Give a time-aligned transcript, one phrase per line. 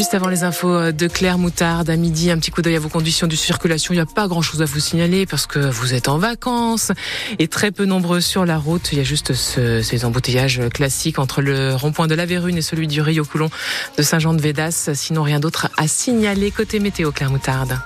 [0.00, 2.88] Juste avant les infos de Claire Moutarde, à midi, un petit coup d'œil à vos
[2.88, 3.92] conditions de circulation.
[3.92, 6.90] Il n'y a pas grand chose à vous signaler parce que vous êtes en vacances
[7.38, 8.92] et très peu nombreux sur la route.
[8.92, 12.62] Il y a juste ce, ces embouteillages classiques entre le rond-point de la Vérune et
[12.62, 13.50] celui du Rio Coulon
[13.98, 14.88] de Saint-Jean-de-Védas.
[14.94, 17.78] Sinon, rien d'autre à signaler côté météo, Claire Moutarde.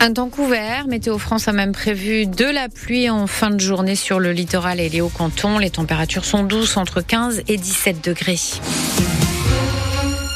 [0.00, 0.86] Un temps couvert.
[0.86, 4.78] Météo France a même prévu de la pluie en fin de journée sur le littoral
[4.78, 5.56] et les hauts cantons.
[5.56, 8.38] Les températures sont douces entre 15 et 17 degrés.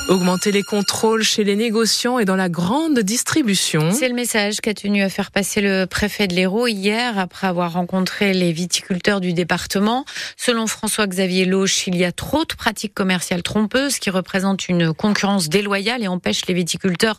[0.06, 3.90] Augmenter les contrôles chez les négociants et dans la grande distribution.
[3.90, 7.72] C'est le message qu'a tenu à faire passer le préfet de l'Hérault hier après avoir
[7.72, 10.04] rencontré les viticulteurs du département.
[10.36, 15.48] Selon François-Xavier Loche, il y a trop de pratiques commerciales trompeuses qui représentent une concurrence
[15.48, 17.18] déloyale et empêchent les viticulteurs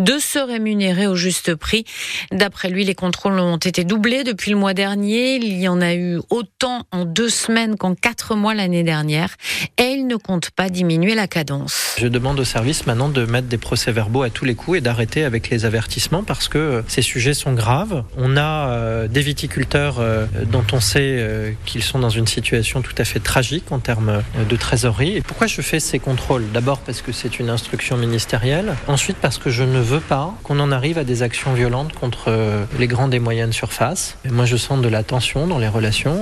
[0.00, 1.84] de se rémunérer au juste prix.
[2.32, 5.36] D'après lui, les contrôles ont été doublés depuis le mois dernier.
[5.36, 9.36] Il y en a eu autant en deux semaines qu'en quatre mois l'année dernière
[9.78, 11.94] et il ne compte pas diminuer la cadence
[12.24, 15.50] demande au service maintenant de mettre des procès-verbaux à tous les coups et d'arrêter avec
[15.50, 18.02] les avertissements parce que euh, ces sujets sont graves.
[18.16, 22.94] On a euh, des viticulteurs euh, dont on sait qu'ils sont dans une situation tout
[22.96, 25.20] à fait tragique en termes de trésorerie.
[25.20, 26.44] Pourquoi je fais ces contrôles?
[26.54, 28.74] D'abord parce que c'est une instruction ministérielle.
[28.88, 32.32] Ensuite parce que je ne veux pas qu'on en arrive à des actions violentes contre
[32.78, 34.16] les grandes et moyennes surfaces.
[34.30, 36.20] Moi, je sens de la tension dans les relations.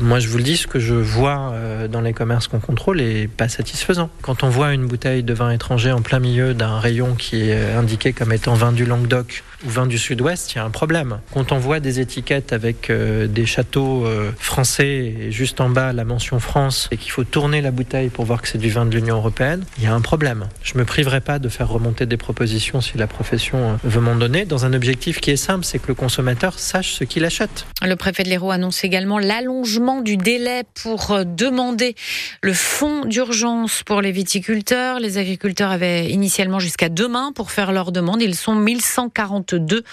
[0.00, 1.52] moi, je vous le dis, ce que je vois
[1.90, 4.08] dans les commerces qu'on contrôle est pas satisfaisant.
[4.22, 7.72] Quand on voit une bouteille de vin étranger en plein milieu d'un rayon qui est
[7.72, 11.20] indiqué comme étant vin du Languedoc ou vin du Sud-Ouest, il y a un problème.
[11.32, 15.92] Quand on voit des étiquettes avec euh, des châteaux euh, français et juste en bas
[15.92, 18.86] la mention France et qu'il faut tourner la bouteille pour voir que c'est du vin
[18.86, 20.48] de l'Union européenne, il y a un problème.
[20.62, 24.16] Je me priverai pas de faire remonter des propositions si la profession euh, veut m'en
[24.16, 27.66] donner dans un objectif qui est simple, c'est que le consommateur sache ce qu'il achète.
[27.82, 31.94] Le préfet de l'Hérault annonce également l'allongement du délai pour demander
[32.42, 35.00] le fonds d'urgence pour les viticulteurs.
[35.00, 38.22] Les agriculteurs avaient initialement jusqu'à demain pour faire leur demande.
[38.22, 39.84] Ils sont 1140 deux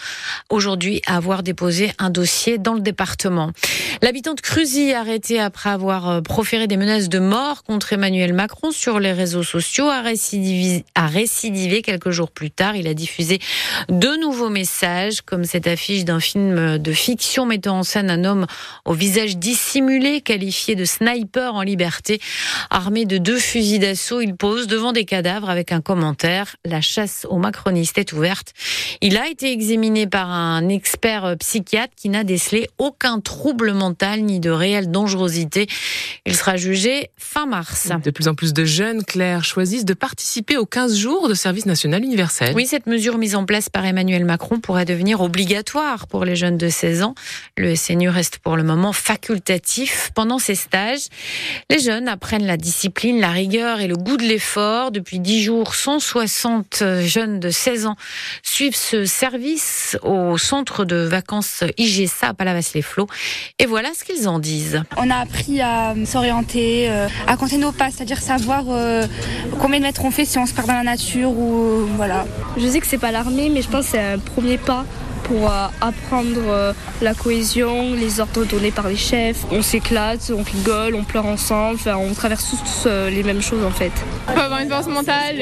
[0.49, 3.51] aujourd'hui à avoir déposé un dossier dans le département.
[4.01, 8.71] L'habitant de Cruzy, arrêté après avoir euh, proféré des menaces de mort contre Emmanuel Macron
[8.71, 12.75] sur les réseaux sociaux, a récidivé, a récidivé quelques jours plus tard.
[12.75, 13.39] Il a diffusé
[13.89, 18.45] de nouveaux messages, comme cette affiche d'un film de fiction mettant en scène un homme
[18.85, 22.19] au visage dissimulé, qualifié de sniper en liberté.
[22.69, 26.55] Armé de deux fusils d'assaut, il pose devant des cadavres avec un commentaire.
[26.65, 28.53] La chasse aux macronistes est ouverte.
[29.01, 34.39] Il a été examiné par un expert psychiatre qui n'a décelé aucun trouble mental ni
[34.39, 35.67] de réelle dangerosité.
[36.25, 37.89] Il sera jugé fin mars.
[38.03, 41.65] De plus en plus de jeunes, Claire, choisissent de participer aux 15 jours de service
[41.65, 42.53] national universel.
[42.55, 46.57] Oui, cette mesure mise en place par Emmanuel Macron pourrait devenir obligatoire pour les jeunes
[46.57, 47.15] de 16 ans.
[47.57, 50.11] Le SNU reste pour le moment facultatif.
[50.15, 51.07] Pendant ces stages,
[51.69, 54.91] les jeunes apprennent la discipline, la rigueur et le goût de l'effort.
[54.91, 57.95] Depuis 10 jours, 160 jeunes de 16 ans
[58.43, 63.07] suivent ce service au centre de vacances IGSA à Palavas-les-Flots.
[63.59, 64.83] Et voilà ce qu'ils en disent.
[64.97, 69.05] On a appris à s'orienter, euh, à compter nos pas, c'est-à-dire savoir euh,
[69.59, 72.25] combien de mètres on fait si on se perd dans la nature ou voilà.
[72.57, 74.85] Je sais que c'est pas l'armée, mais je pense que c'est un premier pas
[75.29, 76.73] pour euh, apprendre euh,
[77.03, 79.45] la cohésion, les ordres donnés par les chefs.
[79.51, 83.63] On s'éclate, on rigole, on pleure ensemble, enfin, on traverse tous euh, les mêmes choses
[83.63, 83.91] en fait.
[84.27, 85.35] Il faut avoir une force mentale,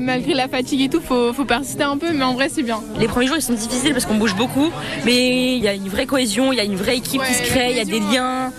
[0.00, 2.80] malgré la fatigue et tout, faut, faut persister un peu, mais en vrai c'est bien.
[2.98, 4.70] Les premiers jours ils sont difficiles parce qu'on bouge beaucoup,
[5.04, 7.42] mais il y a une vraie cohésion, il y a une vraie équipe qui se
[7.42, 8.50] crée, il y a des liens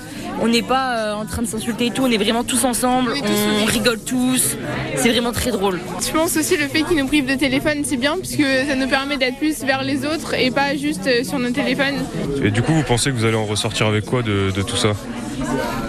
[0.42, 3.14] on n'est pas euh, en train de s'insulter et tout, on est vraiment tous ensemble,
[3.62, 4.58] on rigole tous,
[4.96, 5.80] c'est vraiment très drôle.
[6.02, 8.88] Je pense aussi le fait qu'ils nous privent de téléphone, c'est bien, puisque ça nous
[8.88, 11.96] permet d'être plus vers les autres et pas juste euh, sur nos téléphones.
[12.44, 14.94] Et du coup, vous pensez que vous allez en ressortir avec quoi de, tout ça?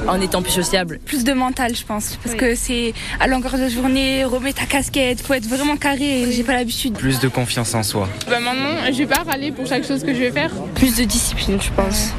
[0.09, 0.99] En étant plus sociable.
[1.05, 5.21] Plus de mental, je pense, parce que c'est à longueur de journée, remettre ta casquette,
[5.21, 6.27] faut être vraiment carré.
[6.31, 6.95] J'ai pas l'habitude.
[6.95, 8.09] Plus de confiance en soi.
[8.29, 10.51] Bah maintenant, je vais pas râler pour chaque chose que je vais faire.
[10.75, 12.13] Plus de discipline, je pense.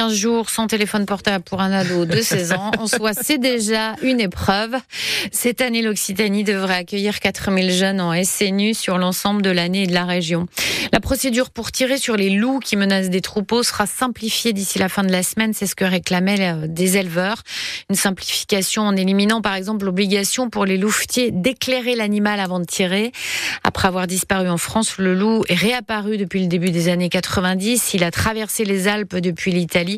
[0.00, 2.70] 15 jours sans téléphone portable pour un ado de 16 ans.
[2.78, 4.74] En soi, c'est déjà une épreuve.
[5.30, 9.92] Cette année, l'Occitanie devrait accueillir 4000 jeunes en SNU sur l'ensemble de l'année et de
[9.92, 10.46] la région.
[10.90, 14.88] La procédure pour tirer sur les loups qui menacent des troupeaux sera simplifiée d'ici la
[14.88, 15.52] fin de la semaine.
[15.52, 17.42] C'est ce que réclamaient euh, des éleveurs.
[17.90, 23.12] Une simplification en éliminant, par exemple, l'obligation pour les louvetiers d'éclairer l'animal avant de tirer.
[23.64, 27.92] Après avoir disparu en France, le loup est réapparu depuis le début des années 90.
[27.92, 29.89] Il a traversé les Alpes depuis l'Italie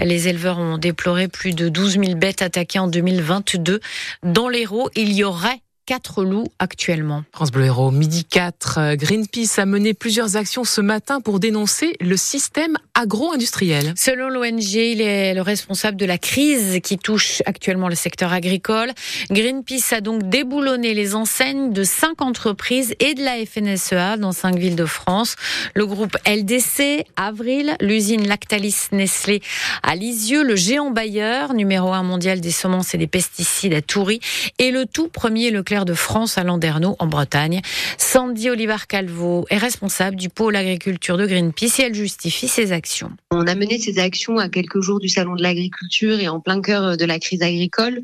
[0.00, 3.80] les éleveurs ont déploré plus de 12 000 bêtes attaquées en 2022.
[4.22, 7.22] Dans l'Hérault, il y aurait quatre loups actuellement.
[7.32, 8.96] France Bleu Héros, midi 4.
[8.96, 13.94] Greenpeace a mené plusieurs actions ce matin pour dénoncer le système agro-industriel.
[13.96, 18.90] Selon l'ONG, il est le responsable de la crise qui touche actuellement le secteur agricole.
[19.30, 24.56] Greenpeace a donc déboulonné les enseignes de cinq entreprises et de la FNSEA dans cinq
[24.56, 25.36] villes de France.
[25.74, 29.40] Le groupe LDC, Avril, l'usine Lactalis Nestlé
[29.84, 34.18] à Lisieux, le géant Bayer, numéro un mondial des semences et des pesticides à Toury,
[34.58, 35.52] et le tout premier
[35.84, 37.60] De France à Landerneau en Bretagne.
[37.98, 43.10] Sandy Olivar Calvo est responsable du pôle agriculture de Greenpeace et elle justifie ses actions.
[43.30, 46.60] On a mené ces actions à quelques jours du salon de l'agriculture et en plein
[46.60, 48.02] cœur de la crise agricole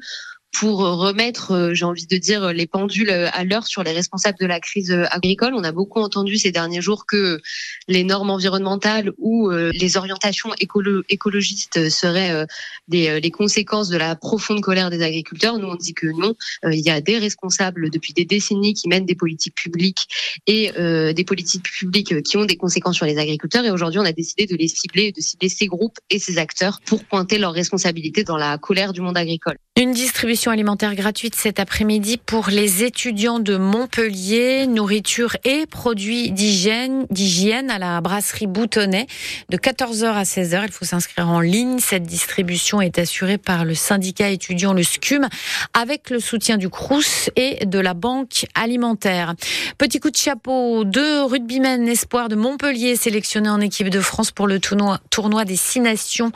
[0.52, 4.46] pour remettre, euh, j'ai envie de dire, les pendules à l'heure sur les responsables de
[4.46, 5.54] la crise agricole.
[5.54, 7.40] On a beaucoup entendu ces derniers jours que
[7.88, 12.46] les normes environnementales ou euh, les orientations écolo écologistes seraient euh,
[12.86, 15.58] des, les conséquences de la profonde colère des agriculteurs.
[15.58, 16.34] Nous, on dit que non.
[16.64, 20.08] Il y a des responsables depuis des décennies qui mènent des politiques publiques
[20.46, 23.64] et des politiques publiques qui ont des conséquences sur les agriculteurs.
[23.64, 26.80] Et aujourd'hui, on a décidé de les cibler, de cibler ces groupes et ces acteurs
[26.84, 29.56] pour pointer leurs responsabilités dans la colère du monde agricole.
[29.80, 37.06] Une distribution alimentaire gratuite cet après-midi pour les étudiants de Montpellier, nourriture et produits d'hygiène,
[37.70, 39.06] à la brasserie Boutonnet
[39.50, 40.62] de 14h à 16h.
[40.64, 41.78] Il faut s'inscrire en ligne.
[41.78, 45.28] Cette distribution est assurée par le syndicat étudiant le SCUM
[45.74, 49.34] avec le soutien du CRUS et de la Banque alimentaire.
[49.78, 54.46] Petit coup de chapeau, deux rugbymen espoirs de Montpellier sélectionnés en équipe de France pour
[54.46, 56.32] le tournoi, tournoi des six nations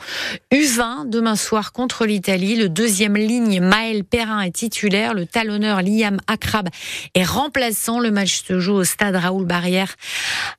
[0.51, 2.55] U20 demain soir contre l'Italie.
[2.55, 5.13] Le deuxième ligne Maël Perrin est titulaire.
[5.13, 6.69] Le talonneur Liam Akrab
[7.13, 7.99] est remplaçant.
[7.99, 9.95] Le match se joue au stade Raoul Barrière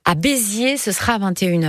[0.04, 0.76] à Béziers.
[0.76, 1.66] Ce sera à 21h.